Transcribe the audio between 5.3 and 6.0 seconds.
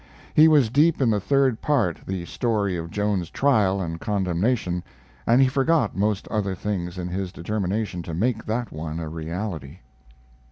he forgot